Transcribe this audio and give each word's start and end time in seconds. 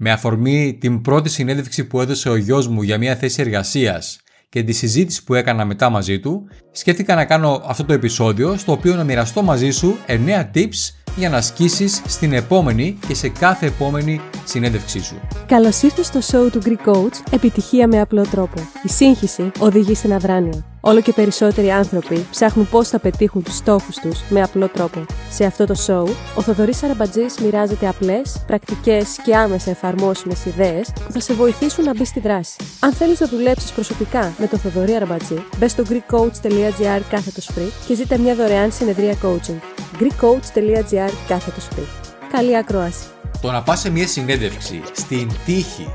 Με 0.00 0.10
αφορμή 0.10 0.78
την 0.80 1.00
πρώτη 1.00 1.28
συνέντευξη 1.28 1.84
που 1.84 2.00
έδωσε 2.00 2.28
ο 2.28 2.36
γιος 2.36 2.68
μου 2.68 2.82
για 2.82 2.98
μια 2.98 3.16
θέση 3.16 3.42
εργασίας 3.42 4.20
και 4.48 4.62
τη 4.62 4.72
συζήτηση 4.72 5.24
που 5.24 5.34
έκανα 5.34 5.64
μετά 5.64 5.90
μαζί 5.90 6.20
του, 6.20 6.48
σκέφτηκα 6.70 7.14
να 7.14 7.24
κάνω 7.24 7.62
αυτό 7.66 7.84
το 7.84 7.92
επεισόδιο 7.92 8.56
στο 8.56 8.72
οποίο 8.72 8.94
να 8.94 9.04
μοιραστώ 9.04 9.42
μαζί 9.42 9.70
σου 9.70 9.96
9 10.06 10.50
tips 10.54 10.94
για 11.16 11.28
να 11.28 11.36
ασκήσεις 11.36 12.02
στην 12.06 12.32
επόμενη 12.32 12.98
και 13.06 13.14
σε 13.14 13.28
κάθε 13.28 13.66
επόμενη 13.66 14.20
συνέντευξή 14.44 15.00
σου. 15.02 15.20
Καλώς 15.46 15.82
ήρθες 15.82 16.06
στο 16.06 16.18
show 16.18 16.50
του 16.52 16.62
Greek 16.64 16.90
Coach 16.90 17.14
Επιτυχία 17.30 17.88
με 17.88 18.00
απλό 18.00 18.22
τρόπο. 18.30 18.68
Η 18.82 18.88
σύγχυση 18.88 19.50
οδηγεί 19.58 19.94
στην 19.94 20.12
αδράνεια. 20.12 20.77
Όλο 20.80 21.00
και 21.00 21.12
περισσότεροι 21.12 21.70
άνθρωποι 21.70 22.26
ψάχνουν 22.30 22.68
πώς 22.68 22.88
θα 22.88 22.98
πετύχουν 22.98 23.42
τους 23.42 23.56
στόχους 23.56 23.96
τους 23.96 24.20
με 24.28 24.42
απλό 24.42 24.68
τρόπο. 24.68 25.06
Σε 25.30 25.44
αυτό 25.44 25.66
το 25.66 25.74
show, 25.86 26.08
ο 26.36 26.42
Θοδωρής 26.42 26.82
Αραμπατζή 26.82 27.24
μοιράζεται 27.42 27.88
απλές, 27.88 28.42
πρακτικές 28.46 29.16
και 29.24 29.36
άμεσα 29.36 29.70
εφαρμόσιμες 29.70 30.44
ιδέες 30.44 30.92
που 31.04 31.12
θα 31.12 31.20
σε 31.20 31.34
βοηθήσουν 31.34 31.84
να 31.84 31.94
μπεις 31.94 32.08
στη 32.08 32.20
δράση. 32.20 32.56
Αν 32.80 32.92
θέλεις 32.92 33.20
να 33.20 33.26
δουλέψεις 33.26 33.72
προσωπικά 33.72 34.32
με 34.38 34.46
τον 34.46 34.58
Θοδωρή 34.58 34.94
Αραμπατζή, 34.94 35.42
μπες 35.58 35.70
στο 35.70 35.82
GreekCoach.gr 35.88 37.00
κάθετος 37.10 37.50
free 37.56 37.70
και 37.86 37.94
ζήτα 37.94 38.18
μια 38.18 38.34
δωρεάν 38.34 38.72
συνεδρία 38.72 39.14
coaching. 39.22 39.58
GreekCoach.gr 40.00 41.10
κάθετος 41.28 41.68
free. 41.68 41.86
Καλή 42.32 42.56
ακρόαση. 42.56 43.04
Το 43.40 43.50
να 43.50 43.62
πας 43.62 43.80
σε 43.80 43.90
μια 43.90 44.06
συνέντευξη 44.06 44.82
στην 44.92 45.30
τύχη 45.44 45.92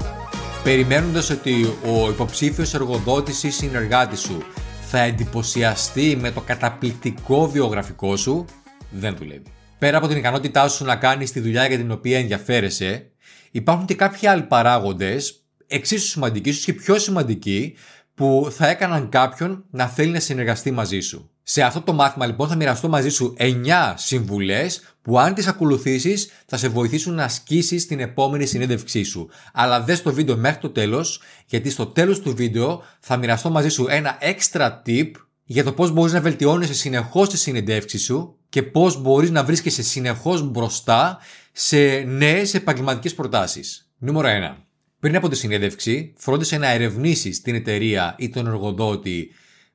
περιμένοντας 0.64 1.30
ότι 1.30 1.74
ο 1.86 2.10
υποψήφιος 2.10 2.74
εργοδότης 2.74 3.44
ή 3.44 3.50
συνεργάτης 3.52 4.20
σου 4.20 4.38
θα 4.96 5.02
εντυπωσιαστεί 5.02 6.18
με 6.20 6.32
το 6.32 6.42
καταπληκτικό 6.42 7.50
βιογραφικό 7.50 8.16
σου, 8.16 8.46
δεν 8.92 9.16
δουλεύει. 9.16 9.52
Πέρα 9.80 9.98
από 9.98 10.08
την 10.08 10.18
ικανότητά 10.18 10.68
σου 10.68 10.86
να 10.86 10.96
κάνεις 10.96 11.32
τη 11.32 11.40
δουλειά 11.40 11.68
για 11.68 11.78
την 11.78 11.92
οποία 11.92 12.20
ενδιαφέρεσαι, 12.20 13.12
υπάρχουν 13.52 13.86
και 13.86 13.96
κάποιοι 13.96 14.28
άλλοι 14.28 14.44
παράγοντες, 14.44 15.44
εξίσου 15.68 16.08
σημαντικοί, 16.08 16.50
ίσως 16.50 16.64
και 16.64 16.74
πιο 16.74 17.00
σημαντικοί, 17.00 17.76
που 18.16 18.48
θα 18.52 18.68
έκαναν 18.68 19.10
κάποιον 19.10 19.66
να 19.70 19.88
θέλει 19.88 20.12
να 20.12 20.20
συνεργαστεί 20.20 20.72
μαζί 20.72 21.00
σου. 21.00 21.32
Σε 21.44 21.62
αυτό 21.62 21.82
το 21.82 21.94
μάθημα 21.94 22.26
λοιπόν 22.26 22.48
θα 22.48 22.56
μοιραστώ 22.56 22.90
μαζί 22.90 23.10
σου 23.10 23.36
9 23.40 23.94
συμβουλές 23.96 24.96
που 25.02 25.20
αν 25.20 25.34
τις 25.34 25.48
ακολουθήσεις 25.48 26.30
θα 26.46 26.58
σε 26.58 26.68
βοηθήσουν 26.68 27.14
να 27.14 27.24
ασκήσεις 27.24 27.88
την 27.88 28.00
επόμενη 28.00 28.46
συνέντευξή 28.46 29.04
σου. 29.04 29.30
Αλλά 29.54 29.82
δες 29.82 30.02
το 30.02 30.14
βίντεο 30.14 30.38
μέχρι 30.38 30.60
το 30.60 30.70
τέλος 30.70 31.22
γιατί 31.46 31.70
στο 31.70 31.86
τέλος 31.86 32.20
του 32.20 32.36
βίντεο 32.36 32.84
θα 33.00 33.18
μοιραστώ 33.18 33.50
μαζί 33.50 33.70
σου 33.70 33.86
ένα 33.90 34.18
extra 34.22 34.70
tip 34.86 35.12
για 35.44 35.64
το 35.64 35.74
πώς 35.74 35.92
μπορείς 35.92 36.14
να 36.14 36.22
βελτιώνεσαι 36.22 36.74
συνεχώς 36.74 37.30
τη 37.30 37.38
συνεντεύξη 37.38 37.98
σου 37.98 38.38
και 38.50 38.64
πώς 38.64 39.02
μπορείς 39.02 39.32
να 39.32 39.44
βρίσκεσαι 39.44 39.84
συνεχώς 39.84 40.52
μπροστά 40.52 41.20
σε 41.52 41.78
νέες 42.00 42.54
επαγγελματικές 42.54 43.14
προτάσεις. 43.14 43.90
Νούμερο 43.98 44.28
1. 44.56 44.64
Πριν 45.00 45.16
από 45.16 45.30
τη 45.30 45.36
συνέντευξη, 45.36 46.14
φρόντισε 46.18 46.58
να 46.58 46.72
ερευνήσεις 46.72 47.42
την 47.42 47.56
εταιρεία 47.56 48.16
ή 48.18 48.30
τον 48.30 48.48
εργοδότη 48.48 49.30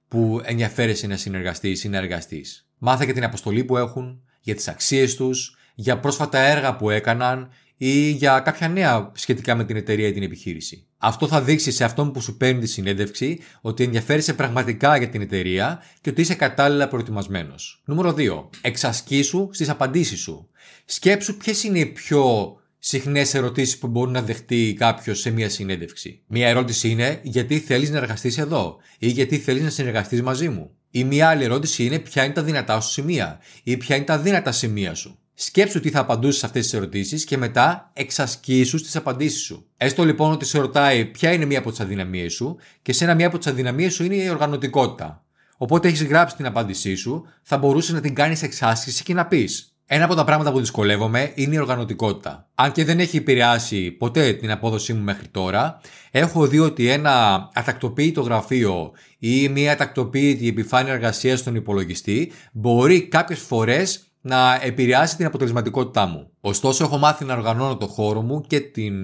που 0.09 0.41
ενδιαφέρεσαι 0.45 1.06
να 1.06 1.17
συνεργαστείς 1.17 1.70
ή 1.70 1.75
συνεργαστεί. 1.75 2.45
Μάθε 2.78 3.05
για 3.05 3.14
την 3.14 3.25
αποστολή 3.25 3.64
που 3.64 3.77
έχουν, 3.77 4.23
για 4.41 4.55
τις 4.55 4.69
αξίες 4.69 5.14
τους, 5.14 5.56
για 5.75 5.98
πρόσφατα 5.98 6.39
έργα 6.39 6.77
που 6.77 6.91
έκαναν 6.91 7.51
ή 7.77 8.11
για 8.11 8.41
κάποια 8.41 8.69
νέα 8.69 9.12
σχετικά 9.14 9.55
με 9.55 9.64
την 9.64 9.77
εταιρεία 9.77 10.09
ή 10.09 10.12
την 10.12 10.23
επιχείρηση. 10.23 10.86
Αυτό 10.98 11.29
θα 11.29 11.42
δείξει 11.42 11.70
σε 11.70 11.84
αυτόν 11.84 12.12
που 12.12 12.20
σου 12.20 12.36
παίρνει 12.36 12.61
τη 12.61 12.67
συνέντευξη 12.67 13.41
ότι 13.61 13.84
ενδιαφέρεσαι 13.84 14.34
πραγματικά 14.34 14.97
για 14.97 15.09
την 15.09 15.20
εταιρεία 15.20 15.83
και 16.01 16.11
ότι 16.11 16.20
είσαι 16.20 16.34
κατάλληλα 16.34 16.89
προετοιμασμένος. 16.89 17.83
Νούμερο 17.84 18.14
2. 18.19 18.48
Εξασκήσου 18.61 19.48
στις 19.53 19.69
απαντήσεις 19.69 20.20
σου. 20.20 20.48
Σκέψου 20.84 21.36
ποιες 21.36 21.64
είναι 21.64 21.79
οι 21.79 21.86
πιο 21.86 22.56
συχνές 22.78 23.34
ερωτήσεις 23.34 23.78
που 23.78 23.86
μπορεί 23.86 24.10
να 24.10 24.22
δεχτεί 24.22 24.74
κάποιος 24.78 25.20
σε 25.20 25.30
μια 25.30 25.48
συνέντευξη. 25.48 26.22
Μία 26.26 26.48
ερώτηση 26.48 26.88
είναι 26.88 27.20
γιατί 27.22 27.58
θέλεις 27.58 27.90
να 27.90 27.98
εργαστείς 27.98 28.38
εδώ; 28.38 28.76
Ή 28.98 29.08
γιατί 29.08 29.38
θέλεις 29.38 29.62
να 29.62 29.70
συνεργαστείς 29.70 30.22
μαζί 30.22 30.48
μου; 30.48 30.70
Ή 30.90 31.04
μία 31.04 31.28
άλλη 31.28 31.44
ερώτηση 31.44 31.84
είναι 31.84 31.98
ποια 31.98 32.24
είναι 32.24 32.33
τα 32.33 32.42
δυνατά 32.42 32.80
σου 32.80 32.90
σημεία; 32.90 33.40
Ή 33.62 33.77
ποια 33.77 33.96
είναι 33.96 34.05
τα 34.05 34.18
δύνατα 34.18 34.52
σημεία 34.52 34.94
σου; 34.94 35.18
Σκέψου 35.34 35.80
τι 35.80 35.90
θα 35.90 36.00
απαντούσες 36.00 36.40
σε 36.40 36.46
αυτές 36.46 36.62
τις 36.62 36.74
ερωτήσεις 36.74 37.24
και 37.24 37.36
μετά 37.36 37.90
εξασκήσου 37.92 38.80
τις 38.80 38.96
απαντήσεις 38.96 39.40
σου. 39.40 39.67
Έστω 39.77 40.05
λοιπόν 40.05 40.33
ότι 40.33 40.44
σε 40.44 40.58
ρωτάει 40.58 41.05
ποια 41.05 41.33
είναι 41.33 41.44
μία 41.44 41.58
από 41.58 41.70
τις 41.70 41.80
αδυναμίες 41.80 42.33
σου; 42.33 42.56
και 42.83 42.92
σε 42.92 43.05
ένα 43.05 43.14
μία 43.14 43.27
από 43.27 43.38
τις 43.38 43.46
αδυναμίες 43.46 43.94
σου 43.94 44.05
είναι 44.05 44.17
η 44.17 44.28
οργανωτικότητα. 44.28 45.22
Οπότε 45.56 45.88
έχεις 45.88 46.05
γράψει 46.05 46.36
την 46.36 46.46
απάντησή 46.46 46.94
σου, 46.94 47.24
θα 47.42 47.58
μπορούσε 47.58 47.92
να 47.92 48.00
την 48.00 48.14
κάνεις 48.14 48.42
εξάσκηση 48.42 49.02
και 49.02 49.14
να 49.14 49.27
πεις 49.27 49.77
ένα 49.90 50.04
από 50.04 50.14
τα 50.14 50.24
πράγματα 50.24 50.52
που 50.52 50.58
δυσκολεύομαι 50.58 51.32
είναι 51.34 51.54
η 51.54 51.58
οργανωτικότητα. 51.58 52.48
Αν 52.54 52.72
και 52.72 52.84
δεν 52.84 53.00
έχει 53.00 53.16
επηρεάσει 53.16 53.90
ποτέ 53.90 54.32
την 54.32 54.50
απόδοσή 54.50 54.92
μου 54.92 55.02
μέχρι 55.02 55.28
τώρα, 55.28 55.80
έχω 56.10 56.46
δει 56.46 56.58
ότι 56.58 56.88
ένα 56.88 57.48
ατακτοποιητό 57.54 58.20
γραφείο 58.20 58.92
ή 59.18 59.48
μια 59.48 59.72
ατακτοποιητή 59.72 60.48
επιφάνεια 60.48 60.92
εργασίας 60.92 61.38
στον 61.38 61.54
υπολογιστή 61.54 62.32
μπορεί 62.52 63.02
κάποιες 63.02 63.38
φορές 63.38 64.02
να 64.20 64.58
επηρεάσει 64.62 65.16
την 65.16 65.26
αποτελεσματικότητά 65.26 66.06
μου. 66.06 66.30
Ωστόσο, 66.40 66.84
έχω 66.84 66.98
μάθει 66.98 67.24
να 67.24 67.34
οργανώνω 67.34 67.76
το 67.76 67.86
χώρο 67.86 68.20
μου 68.20 68.40
και 68.40 68.60
την 68.60 68.94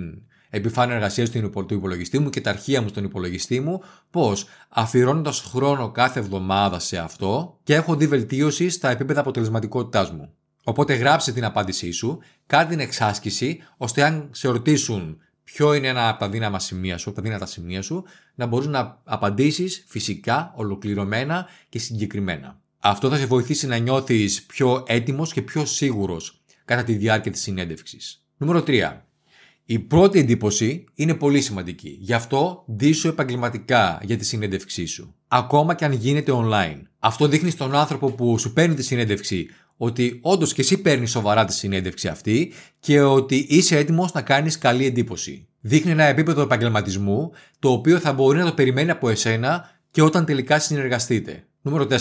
επιφάνεια 0.51 0.95
εργασίας 0.95 1.31
του 1.31 1.53
υπολογιστή 1.71 2.19
μου 2.19 2.31
και 2.31 2.41
τα 2.41 2.51
αρχεία 2.51 2.83
μου 2.83 2.89
στον 2.89 3.05
υπολογιστή 3.05 3.61
μου, 3.61 3.81
πώς 4.11 4.47
αφιερώνοντας 4.69 5.41
χρόνο 5.41 5.91
κάθε 5.91 6.19
εβδομάδα 6.21 6.79
σε 6.79 6.99
αυτό 6.99 7.59
και 7.63 7.75
έχω 7.75 7.97
δει 7.97 8.07
βελτίωση 8.07 8.69
στα 8.69 8.91
επίπεδα 8.91 9.21
αποτελεσματικότητάς 9.21 10.11
μου. 10.11 10.35
Οπότε 10.65 10.95
γράψε 10.95 11.33
την 11.33 11.45
απάντησή 11.45 11.91
σου, 11.91 12.19
κάνε 12.47 12.69
την 12.69 12.81
εξάσκηση, 12.81 13.59
ώστε 13.77 14.03
αν 14.03 14.29
σε 14.33 14.49
ρωτήσουν 14.49 15.19
ποιο 15.45 15.75
είναι 15.75 15.89
ένα 15.89 16.09
από 16.09 16.19
τα 16.19 16.29
δύναμα 16.29 16.59
σημεία 16.59 16.99
σου, 16.99 17.13
τα 17.13 17.23
δύνατα 17.23 17.47
σημεία 17.47 17.83
σου, 17.83 18.05
να 18.35 18.47
μπορείς 18.47 18.67
να 18.67 19.01
απαντήσεις 19.05 19.85
φυσικά, 19.89 20.53
ολοκληρωμένα 20.57 21.47
και 21.69 21.79
συγκεκριμένα. 21.79 22.61
Αυτό 22.79 23.09
θα 23.11 23.17
σε 23.17 23.27
βοηθήσει 23.27 23.67
να 23.67 23.77
νιώθεις 23.77 24.43
πιο 24.43 24.85
έτοιμος 24.87 25.33
και 25.33 25.43
πιο 25.43 25.65
σίγουρος 25.65 26.43
κατά 26.65 26.85
τη 26.85 26.93
διάρκεια 26.95 27.31
της 27.31 27.41
συνέντευξης. 27.41 28.27
Νούμερο 28.37 28.63
3. 28.67 29.05
Η 29.65 29.79
πρώτη 29.79 30.19
εντύπωση 30.19 30.85
είναι 30.95 31.15
πολύ 31.15 31.41
σημαντική. 31.41 31.97
Γι' 32.01 32.13
αυτό 32.13 32.65
ντύσου 32.73 33.09
επαγγελματικά 33.09 34.01
για 34.03 34.17
τη 34.17 34.25
συνέντευξή 34.25 34.87
σου. 34.87 35.15
Ακόμα 35.29 35.75
και 35.75 35.85
αν 35.85 35.93
γίνεται 35.93 36.33
online. 36.35 36.83
Αυτό 36.99 37.29
δείχνει 37.29 37.51
στον 37.51 37.75
άνθρωπο 37.75 38.11
που 38.11 38.39
σου 38.39 38.53
παίρνει 38.53 38.75
τη 38.75 38.83
συνέντευξη 38.83 39.49
ότι 39.77 40.19
όντως 40.23 40.53
και 40.53 40.61
εσύ 40.61 40.79
παίρνεις 40.79 41.11
σοβαρά 41.11 41.45
τη 41.45 41.53
συνέντευξη 41.53 42.09
αυτή 42.09 42.53
και 42.81 43.01
ότι 43.01 43.47
είσαι 43.49 43.79
έτοιμος 43.79 44.13
να 44.13 44.23
κάνεις 44.23 44.59
καλή 44.59 44.87
εντύπωση. 44.87 45.49
Δείχνει 45.61 45.91
ένα 45.91 46.05
επίπεδο 46.05 46.43
επαγγελματισμού 46.43 47.33
το 47.59 47.71
οποίο 47.71 47.99
θα 47.99 48.13
μπορεί 48.13 48.39
να 48.39 48.45
το 48.45 48.53
περιμένει 48.53 48.91
από 48.91 49.09
εσένα 49.09 49.71
και 49.91 50.03
όταν 50.03 50.25
τελικά 50.25 50.59
συνεργαστείτε. 50.59 51.45
Νούμερο 51.63 51.87
4. 51.91 51.97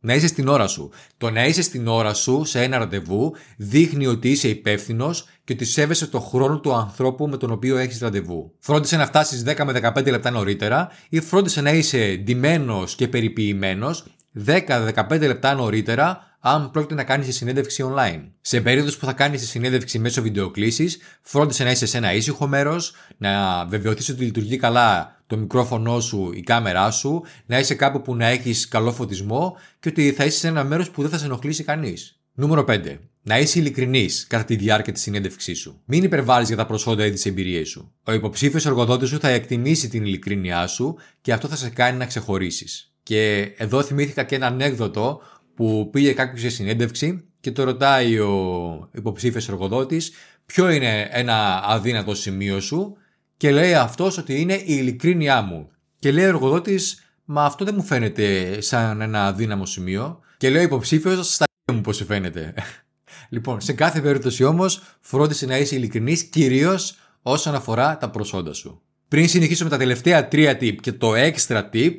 Να 0.00 0.14
είσαι 0.14 0.26
στην 0.26 0.48
ώρα 0.48 0.66
σου. 0.66 0.90
Το 1.16 1.30
να 1.30 1.44
είσαι 1.46 1.62
στην 1.62 1.86
ώρα 1.86 2.14
σου 2.14 2.44
σε 2.44 2.62
ένα 2.62 2.78
ραντεβού 2.78 3.32
δείχνει 3.56 4.06
ότι 4.06 4.30
είσαι 4.30 4.48
υπεύθυνος 4.48 5.26
και 5.44 5.52
ότι 5.52 5.64
σέβεσαι 5.64 6.06
το 6.06 6.20
χρόνο 6.20 6.60
του 6.60 6.72
ανθρώπου 6.72 7.28
με 7.28 7.36
τον 7.36 7.50
οποίο 7.50 7.76
έχεις 7.76 7.98
ραντεβού. 7.98 8.52
Φρόντισε 8.58 8.96
να 8.96 9.06
φτάσεις 9.06 9.44
10 9.46 9.64
με 9.64 9.92
15 9.96 10.10
λεπτά 10.10 10.30
νωρίτερα 10.30 10.88
ή 11.08 11.20
φρόντισε 11.20 11.60
να 11.60 11.70
είσαι 11.70 12.20
ντυμένος 12.24 12.94
και 12.94 13.08
περιποιημένος 13.08 14.04
10-15 14.46 15.18
λεπτά 15.20 15.54
νωρίτερα 15.54 16.29
αν 16.40 16.70
πρόκειται 16.70 16.94
να 16.94 17.04
κάνεις 17.04 17.26
τη 17.26 17.32
συνέντευξη 17.32 17.84
online. 17.88 18.20
Σε 18.40 18.60
περίπτωση 18.60 18.98
που 18.98 19.06
θα 19.06 19.12
κάνεις 19.12 19.40
τη 19.40 19.46
συνέντευξη 19.46 19.98
μέσω 19.98 20.22
βιντεοκλήσης, 20.22 20.98
φρόντισε 21.22 21.64
να 21.64 21.70
είσαι 21.70 21.86
σε 21.86 21.96
ένα 21.96 22.14
ήσυχο 22.14 22.46
μέρος, 22.46 22.94
να 23.16 23.64
βεβαιωθείς 23.66 24.08
ότι 24.08 24.24
λειτουργεί 24.24 24.56
καλά 24.56 25.22
το 25.26 25.36
μικρόφωνο 25.36 26.00
σου, 26.00 26.30
η 26.34 26.40
κάμερά 26.40 26.90
σου, 26.90 27.22
να 27.46 27.58
είσαι 27.58 27.74
κάπου 27.74 28.02
που 28.02 28.14
να 28.16 28.26
έχεις 28.26 28.68
καλό 28.68 28.92
φωτισμό 28.92 29.56
και 29.80 29.88
ότι 29.88 30.12
θα 30.12 30.24
είσαι 30.24 30.38
σε 30.38 30.48
ένα 30.48 30.64
μέρος 30.64 30.90
που 30.90 31.02
δεν 31.02 31.10
θα 31.10 31.18
σε 31.18 31.24
ενοχλήσει 31.24 31.64
κανείς. 31.64 32.20
Νούμερο 32.34 32.64
5. 32.68 32.98
Να 33.22 33.38
είσαι 33.38 33.58
ειλικρινής 33.58 34.26
κατά 34.26 34.44
τη 34.44 34.56
διάρκεια 34.56 34.92
της 34.92 35.02
συνέντευξής 35.02 35.58
σου. 35.58 35.80
Μην 35.84 36.02
υπερβάλλεις 36.02 36.48
για 36.48 36.56
τα 36.56 36.66
προσόντα 36.66 37.06
ή 37.06 37.10
τις 37.10 37.26
εμπειρίες 37.26 37.68
σου. 37.68 37.92
Ο 38.04 38.12
υποψήφιος 38.12 38.66
εργοδότης 38.66 39.08
σου 39.08 39.20
θα 39.20 39.28
εκτιμήσει 39.28 39.88
την 39.88 40.04
ειλικρίνειά 40.04 40.66
σου 40.66 40.96
και 41.20 41.32
αυτό 41.32 41.48
θα 41.48 41.56
σε 41.56 41.70
κάνει 41.70 41.98
να 41.98 42.06
ξεχωρίσεις. 42.06 42.94
Και 43.02 43.52
εδώ 43.56 43.82
θυμήθηκα 43.82 44.22
και 44.22 44.34
ένα 44.34 44.46
ανέκδοτο 44.46 45.20
που 45.60 45.88
πήγε 45.92 46.12
κάποιος 46.12 46.40
σε 46.40 46.48
συνέντευξη 46.48 47.24
και 47.40 47.52
το 47.52 47.64
ρωτάει 47.64 48.18
ο 48.18 48.88
υποψήφιος 48.92 49.48
εργοδότης 49.48 50.12
ποιο 50.46 50.70
είναι 50.70 51.08
ένα 51.10 51.62
αδύνατο 51.64 52.14
σημείο 52.14 52.60
σου; 52.60 52.96
Και 53.36 53.50
λέει 53.50 53.74
αυτός 53.74 54.18
ότι 54.18 54.40
είναι 54.40 54.54
η 54.54 54.64
ειλικρίνειά 54.66 55.42
μου. 55.42 55.70
Και 55.98 56.12
λέει 56.12 56.24
ο 56.24 56.28
εργοδότης 56.28 57.04
μα 57.24 57.44
αυτό 57.44 57.64
δεν 57.64 57.74
μου 57.76 57.82
φαίνεται 57.82 58.60
σαν 58.60 59.00
ένα 59.00 59.26
αδύναμο 59.26 59.66
σημείο 59.66 60.20
και 60.36 60.50
λέει 60.50 60.62
ο 60.62 60.64
υποψήφιος 60.64 61.34
στα 61.34 61.44
μου 61.72 61.80
πώς 61.80 61.96
σου 61.96 62.04
φαίνεται. 62.04 62.54
λοιπόν, 63.34 63.60
σε 63.60 63.72
κάθε 63.72 64.00
περίπτωση 64.00 64.44
όμως 64.44 64.82
φρόντισε 65.00 65.46
να 65.46 65.58
είσαι 65.58 65.74
ειλικρινής 65.74 66.22
κυρίως 66.22 66.98
όσον 67.22 67.54
αφορά 67.54 67.96
τα 67.96 68.10
προσόντα 68.10 68.52
σου. 68.52 68.82
Πριν 69.08 69.28
συνεχίσω 69.28 69.64
με 69.64 69.70
τα 69.70 69.76
τελευταία 69.76 70.28
τρία 70.28 70.58
tip 70.60 70.76
και 70.80 70.92
το 70.92 71.12
extra 71.14 71.62
tip, 71.72 71.92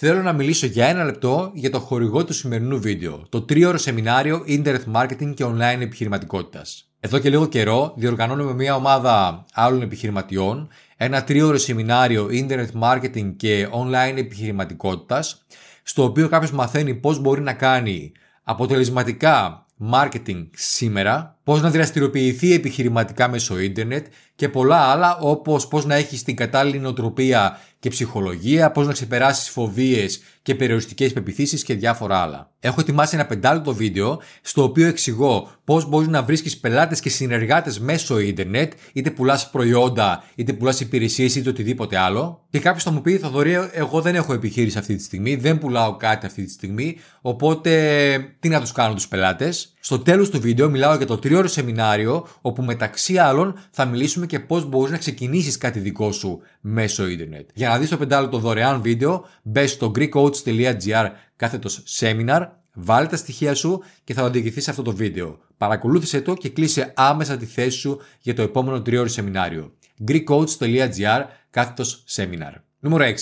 Θέλω 0.00 0.22
να 0.22 0.32
μιλήσω 0.32 0.66
για 0.66 0.86
ένα 0.86 1.04
λεπτό 1.04 1.50
για 1.54 1.70
το 1.70 1.80
χορηγό 1.80 2.24
του 2.24 2.32
σημερινού 2.32 2.80
βίντεο, 2.80 3.26
το 3.28 3.42
τρίωρο 3.42 3.78
σεμινάριο 3.78 4.44
Internet 4.48 4.80
Marketing 4.94 5.34
και 5.34 5.44
Online 5.44 5.80
Επιχειρηματικότητας. 5.80 6.90
Εδώ 7.00 7.18
και 7.18 7.30
λίγο 7.30 7.46
καιρό 7.46 7.94
διοργανώνουμε 7.96 8.54
μια 8.54 8.74
ομάδα 8.74 9.44
άλλων 9.52 9.82
επιχειρηματιών 9.82 10.68
ένα 10.96 11.24
τρίωρο 11.24 11.58
σεμινάριο 11.58 12.28
Internet 12.30 12.68
Marketing 12.82 13.32
και 13.36 13.68
Online 13.72 14.16
Επιχειρηματικότητας 14.16 15.44
στο 15.82 16.02
οποίο 16.02 16.28
κάποιος 16.28 16.52
μαθαίνει 16.52 16.94
πώς 16.94 17.20
μπορεί 17.20 17.40
να 17.40 17.52
κάνει 17.52 18.12
αποτελεσματικά 18.42 19.66
marketing 19.92 20.46
σήμερα, 20.52 21.38
πώς 21.44 21.62
να 21.62 21.70
δραστηριοποιηθεί 21.70 22.52
επιχειρηματικά 22.52 23.28
μέσω 23.28 23.58
ίντερνετ 23.58 24.06
και 24.34 24.48
πολλά 24.48 24.76
άλλα 24.76 25.16
όπως 25.16 25.68
πώς 25.68 25.84
να 25.84 25.94
έχεις 25.94 26.22
την 26.22 26.36
κατάλληλη 26.36 26.78
νοοτροπία 26.78 27.58
και 27.78 27.88
ψυχολογία, 27.88 28.70
πώς 28.70 28.86
να 28.86 28.92
ξεπεράσεις 28.92 29.48
φοβίες 29.48 30.20
και 30.42 30.54
περιοριστικές 30.54 31.12
πεπιθήσεις 31.12 31.62
και 31.62 31.74
διάφορα 31.74 32.22
άλλα. 32.22 32.50
Έχω 32.60 32.80
ετοιμάσει 32.80 33.14
ένα 33.14 33.26
πεντάλεπτο 33.26 33.74
βίντεο 33.74 34.20
στο 34.42 34.62
οποίο 34.62 34.86
εξηγώ 34.86 35.50
πώς 35.64 35.88
μπορείς 35.88 36.08
να 36.08 36.22
βρίσκεις 36.22 36.58
πελάτες 36.58 37.00
και 37.00 37.08
συνεργάτες 37.08 37.80
μέσω 37.80 38.18
ίντερνετ, 38.18 38.72
είτε 38.92 39.10
πουλάς 39.10 39.50
προϊόντα, 39.50 40.24
είτε 40.34 40.52
πουλάς 40.52 40.80
υπηρεσίες, 40.80 41.34
είτε 41.34 41.48
οτιδήποτε 41.48 41.98
άλλο. 41.98 42.46
Και 42.50 42.58
κάποιος 42.58 42.82
θα 42.82 42.90
μου 42.90 43.00
πει, 43.00 43.18
Θοδωρή, 43.18 43.56
εγώ 43.72 44.00
δεν 44.00 44.14
έχω 44.14 44.32
επιχείρηση 44.32 44.78
αυτή 44.78 44.96
τη 44.96 45.02
στιγμή, 45.02 45.34
δεν 45.36 45.58
πουλάω 45.58 45.96
κάτι 45.96 46.26
αυτή 46.26 46.44
τη 46.44 46.50
στιγμή, 46.50 46.96
οπότε 47.20 48.36
τι 48.40 48.48
να 48.48 48.60
τους 48.60 48.72
κάνω 48.72 48.94
τους 48.94 49.08
πελάτες; 49.08 49.74
Στο 49.80 49.98
τέλος 49.98 50.30
του 50.30 50.40
βίντεο 50.40 50.70
μιλάω 50.70 50.96
για 50.96 51.06
το 51.06 51.18
τρίωρο 51.18 51.48
σεμινάριο, 51.48 52.26
όπου 52.40 52.62
μεταξύ 52.62 53.18
άλλων 53.18 53.58
θα 53.70 53.84
μιλήσουμε 53.84 54.26
και 54.26 54.40
πώς 54.40 54.64
μπορείς 54.64 54.92
να 54.92 54.98
ξεκινήσεις 54.98 55.58
κάτι 55.58 55.78
δικό 55.78 56.12
σου 56.12 56.40
μέσω 56.60 57.08
ίντερνετ. 57.08 57.48
Για 57.54 57.68
να 57.68 57.78
δεις 57.78 57.88
το 57.88 57.96
πεντάλεπτο 57.96 58.38
δωρεάν 58.38 58.82
βίντεο, 58.82 59.24
μπες 59.42 59.70
στο 59.70 59.92
greekcoach.gr 59.94 61.10
κάθετος 61.36 61.82
seminar, 62.00 62.46
βάλε 62.72 63.06
τα 63.06 63.16
στοιχεία 63.16 63.54
σου 63.54 63.82
και 64.04 64.14
θα 64.14 64.22
οδηγηθεί 64.22 64.60
σε 64.60 64.70
αυτό 64.70 64.82
το 64.82 64.92
βίντεο. 64.92 65.38
Παρακολούθησε 65.56 66.20
το 66.20 66.34
και 66.34 66.48
κλείσε 66.48 66.92
άμεσα 66.96 67.36
τη 67.36 67.46
θέση 67.46 67.78
σου 67.78 68.00
για 68.20 68.34
το 68.34 68.42
επόμενο 68.42 68.82
τριώρο 68.82 69.08
σεμινάριο. 69.08 69.72
greekcoach.gr 70.08 71.22
κάθετος 71.50 72.04
seminar. 72.08 72.52
Νούμερο 72.78 73.04
6. 73.04 73.14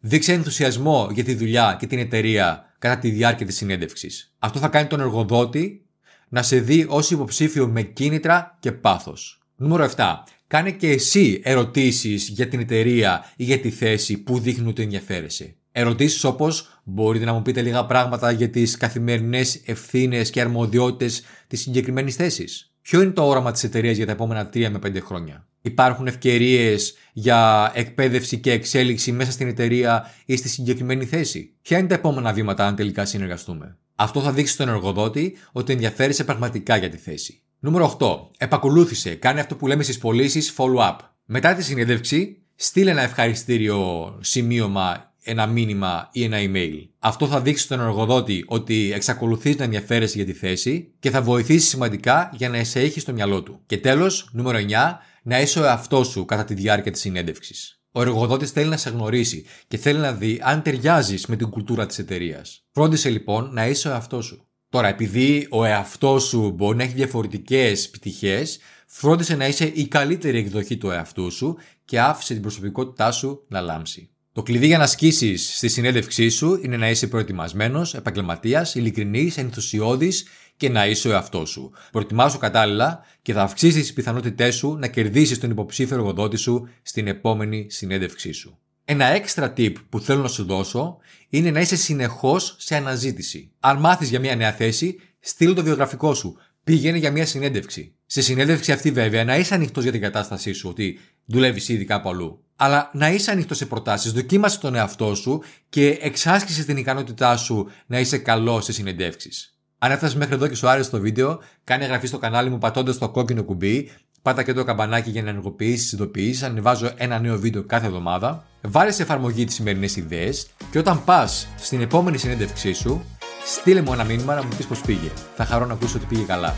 Δείξε 0.00 0.32
ενθουσιασμό 0.32 1.08
για 1.12 1.24
τη 1.24 1.34
δουλειά 1.34 1.76
και 1.78 1.86
την 1.86 1.98
εταιρεία 1.98 2.74
κατά 2.78 2.98
τη 2.98 3.10
διάρκεια 3.10 3.46
της 3.46 3.56
συνέντευξης. 3.56 4.34
Αυτό 4.38 4.58
θα 4.58 4.68
κάνει 4.68 4.86
τον 4.86 5.00
εργοδότη 5.00 5.84
να 6.32 6.42
σε 6.42 6.60
δει 6.60 6.86
ως 6.88 7.10
υποψήφιο 7.10 7.66
με 7.68 7.82
κίνητρα 7.82 8.56
και 8.60 8.72
πάθος. 8.72 9.40
Νούμερο 9.56 9.90
7. 9.96 10.04
Κάνε 10.46 10.70
και 10.70 10.88
εσύ 10.88 11.40
ερωτήσεις 11.44 12.28
για 12.28 12.48
την 12.48 12.60
εταιρεία 12.60 13.32
ή 13.36 13.44
για 13.44 13.58
τη 13.58 13.70
θέση 13.70 14.18
που 14.18 14.38
δείχνουν 14.38 14.68
ότι 14.68 14.82
ενδιαφέρεσαι. 14.82 15.54
Ερωτήσεις 15.72 16.24
όπως 16.24 16.80
μπορείτε 16.84 17.24
να 17.24 17.32
μου 17.32 17.42
πείτε 17.42 17.62
λίγα 17.62 17.86
πράγματα 17.86 18.30
για 18.30 18.50
τις 18.50 18.76
καθημερινές 18.76 19.60
ευθύνες 19.66 20.30
και 20.30 20.40
αρμοδιότητες 20.40 21.22
της 21.46 21.60
συγκεκριμένης 21.60 22.14
θέσης; 22.14 22.74
Ποιο 22.82 23.02
είναι 23.02 23.10
το 23.10 23.26
όραμα 23.26 23.52
της 23.52 23.64
εταιρείας 23.64 23.96
για 23.96 24.06
τα 24.06 24.12
επόμενα 24.12 24.48
3 24.48 24.68
με 24.70 24.78
5 24.78 25.00
χρόνια; 25.00 25.48
Υπάρχουν 25.60 26.06
ευκαιρίες 26.06 26.94
για 27.12 27.72
εκπαίδευση 27.74 28.38
και 28.38 28.52
εξέλιξη 28.52 29.12
μέσα 29.12 29.30
στην 29.30 29.48
εταιρεία 29.48 30.10
ή 30.24 30.36
στη 30.36 30.48
συγκεκριμένη 30.48 31.04
θέση; 31.04 31.54
Ποια 31.62 31.78
είναι 31.78 31.88
τα 31.88 31.94
επόμενα 31.94 32.32
βήματα 32.32 32.66
αν 32.66 32.76
τελικά 32.76 33.04
συνεργαστούμε; 33.04 33.76
Αυτό 34.02 34.20
θα 34.20 34.32
δείξει 34.32 34.52
στον 34.52 34.68
εργοδότη 34.68 35.36
ότι 35.52 35.72
ενδιαφέρει 35.72 36.24
πραγματικά 36.24 36.76
για 36.76 36.88
τη 36.88 36.96
θέση. 36.96 37.42
Νούμερο 37.58 37.96
8. 38.00 38.16
Επακολούθησε. 38.38 39.14
Κάνε 39.14 39.40
αυτό 39.40 39.56
που 39.56 39.66
λέμε 39.66 39.82
στις 39.82 39.98
πωλήσεις 39.98 40.54
follow-up. 40.56 40.96
Μετά 41.24 41.54
τη 41.54 41.62
συνέντευξη, 41.62 42.42
στείλε 42.54 42.90
ένα 42.90 43.02
ευχαριστήριο 43.02 44.18
σημείωμα, 44.20 45.14
ένα 45.22 45.46
μήνυμα 45.46 46.08
ή 46.12 46.24
ένα 46.24 46.36
email. 46.40 46.88
Αυτό 46.98 47.26
θα 47.26 47.40
δείξει 47.40 47.62
στον 47.62 47.80
εργοδότη 47.80 48.44
ότι 48.46 48.92
εξακολουθείς 48.92 49.56
να 49.56 49.64
ενδιαφέρεσαι 49.64 50.16
για 50.16 50.26
τη 50.26 50.32
θέση 50.32 50.92
και 50.98 51.10
θα 51.10 51.22
βοηθήσει 51.22 51.66
σημαντικά 51.66 52.30
για 52.34 52.48
να 52.48 52.64
σε 52.64 52.80
έχει 52.80 53.00
στο 53.00 53.12
μυαλό 53.12 53.42
του. 53.42 53.60
Και 53.66 53.78
τέλος, 53.78 54.28
νούμερο 54.32 54.58
9. 54.58 54.98
Να 55.22 55.40
είσαι 55.40 55.60
ο 55.60 55.64
εαυτός 55.64 56.08
σου 56.08 56.24
κατά 56.24 56.44
τη 56.44 56.54
διάρκεια 56.54 56.92
της 56.92 57.00
συνέντευξης. 57.00 57.79
Ο 57.92 58.00
εργοδότης 58.00 58.50
θέλει 58.50 58.68
να 58.68 58.76
σε 58.76 58.90
γνωρίσει 58.90 59.44
και 59.68 59.76
θέλει 59.76 59.98
να 59.98 60.12
δει 60.12 60.40
αν 60.42 60.62
ταιριάζεις 60.62 61.26
με 61.26 61.36
την 61.36 61.50
κουλτούρα 61.50 61.86
της 61.86 61.98
εταιρείας. 61.98 62.64
Φρόντισε 62.72 63.10
λοιπόν 63.10 63.52
να 63.52 63.66
είσαι 63.66 63.88
ο 63.88 63.90
εαυτός 63.90 64.24
σου. 64.24 64.44
Τώρα, 64.68 64.88
επειδή 64.88 65.46
ο 65.50 65.64
εαυτός 65.64 66.24
σου 66.24 66.50
μπορεί 66.50 66.76
να 66.76 66.82
έχει 66.82 66.94
διαφορετικές 66.94 67.90
πτυχές, 67.90 68.58
φρόντισε 68.86 69.36
να 69.36 69.46
είσαι 69.46 69.64
η 69.74 69.88
καλύτερη 69.88 70.38
εκδοχή 70.38 70.76
του 70.76 70.90
εαυτού 70.90 71.30
σου 71.30 71.56
και 71.84 72.00
άφησε 72.00 72.32
την 72.32 72.42
προσωπικότητά 72.42 73.10
σου 73.10 73.44
να 73.48 73.60
λάμψει. 73.60 74.10
Το 74.40 74.46
κλειδί 74.46 74.66
για 74.66 74.78
να 74.78 74.84
ασκήσει 74.84 75.36
στη 75.36 75.68
συνέντευξή 75.68 76.28
σου 76.28 76.60
είναι 76.62 76.76
να 76.76 76.90
είσαι 76.90 77.06
προετοιμασμένος, 77.06 77.94
επαγγελματίας, 77.94 78.74
ειλικρινής, 78.74 79.36
ενθουσιώδης 79.36 80.26
και 80.56 80.68
να 80.68 80.86
είσαι 80.86 81.08
ο 81.08 81.10
εαυτός 81.10 81.50
σου. 81.50 81.72
Προετοιμάσου 81.90 82.38
κατάλληλα 82.38 83.04
και 83.22 83.32
θα 83.32 83.42
αυξήσεις 83.42 83.80
τις 83.80 83.92
πιθανότητές 83.92 84.54
σου 84.54 84.76
να 84.76 84.86
κερδίσεις 84.86 85.38
τον 85.38 85.50
υποψήφιο 85.50 85.96
εργοδότη 85.96 86.36
σου 86.36 86.68
στην 86.82 87.06
επόμενη 87.06 87.66
συνέντευξή 87.70 88.32
σου. 88.32 88.58
Ένα 88.84 89.04
έξτρα 89.04 89.52
tip 89.56 89.72
που 89.88 90.00
θέλω 90.00 90.22
να 90.22 90.28
σου 90.28 90.44
δώσω 90.44 90.96
είναι 91.28 91.50
να 91.50 91.60
είσαι 91.60 91.76
συνεχώς 91.76 92.54
σε 92.58 92.76
αναζήτηση. 92.76 93.50
Αν 93.60 93.78
μάθεις 93.78 94.08
για 94.08 94.20
μια 94.20 94.36
νέα 94.36 94.52
θέση, 94.52 94.96
στείλ 95.20 95.54
το 95.54 95.62
βιογραφικό 95.62 96.14
σου. 96.14 96.36
Πήγαινε 96.64 96.98
για 96.98 97.10
μια 97.10 97.26
συνέντευξη. 97.26 97.94
Σε 98.06 98.22
συνέντευξη 98.22 98.72
αυτή, 98.72 98.90
βέβαια, 98.90 99.24
να 99.24 99.36
είσαι 99.36 99.54
ανοιχτός 99.54 99.82
για 99.82 99.92
την 99.92 100.00
κατάστασή 100.00 100.52
σου, 100.52 100.68
ότι 100.68 100.98
δουλεύεις 101.24 101.68
ήδη 101.68 101.84
κάπου 101.84 102.08
αλλού. 102.08 102.44
Αλλά 102.62 102.90
να 102.92 103.10
είσαι 103.10 103.30
ανοιχτός 103.30 103.56
σε 103.56 103.66
προτάσεις, 103.66 104.12
δοκίμασε 104.12 104.58
τον 104.58 104.74
εαυτό 104.74 105.14
σου 105.14 105.42
και 105.68 105.98
εξάσκησε 106.00 106.64
την 106.64 106.76
ικανότητά 106.76 107.36
σου 107.36 107.70
να 107.86 107.98
είσαι 107.98 108.18
καλός 108.18 108.64
σε 108.64 108.72
συνεντεύξεις. 108.72 109.54
Αν 109.78 109.90
έφτασες 109.90 110.16
μέχρι 110.16 110.34
εδώ 110.34 110.46
και 110.46 110.54
σου 110.54 110.68
άρεσε 110.68 110.90
το 110.90 111.00
βίντεο, 111.00 111.40
κάνει 111.64 111.84
εγγραφή 111.84 112.06
στο 112.06 112.18
κανάλι 112.18 112.50
μου 112.50 112.58
πατώντας 112.58 112.98
το 112.98 113.08
κόκκινο 113.08 113.42
κουμπί, 113.42 113.90
πάτα 114.22 114.42
και 114.42 114.52
το 114.52 114.64
καμπανάκι 114.64 115.10
για 115.10 115.22
να 115.22 115.28
ενεργοποιήσεις 115.28 115.88
τι 115.88 115.96
ειδοποιήσει. 115.96 116.44
Ανεβάζω 116.44 116.90
ένα 116.96 117.18
νέο 117.18 117.38
βίντεο 117.38 117.64
κάθε 117.64 117.86
εβδομάδα. 117.86 118.44
Βάλε 118.60 118.90
σε 118.90 119.02
εφαρμογή 119.02 119.44
τις 119.44 119.54
σημερινές 119.54 119.96
ιδέες 119.96 120.46
και 120.70 120.78
όταν 120.78 121.04
πας 121.04 121.48
στην 121.58 121.80
επόμενη 121.80 122.18
συνέντευξή 122.18 122.72
σου, 122.72 123.04
στείλε 123.44 123.82
μου 123.82 123.92
ένα 123.92 124.04
μήνυμα 124.04 124.34
να 124.34 124.42
μου 124.42 124.50
πεις 124.56 124.66
πώς 124.66 124.80
πήγε. 124.80 125.10
Θα 125.36 125.44
χαρώ 125.44 125.66
να 125.66 125.72
ακούσω 125.72 125.96
ότι 125.96 126.06
πήγε 126.06 126.22
καλά. 126.22 126.54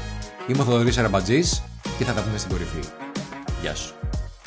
Είμαι 0.49 0.63
ο 0.63 0.65
Θοδωρής 0.65 0.99
Αραμπατζής 0.99 1.63
και 1.99 2.05
θα 2.05 2.13
τα 2.13 2.23
πούμε 2.23 2.39
στην 2.39 2.51
κορυφή. 2.51 2.89
Γεια 3.63 3.75
σου. 3.75 3.95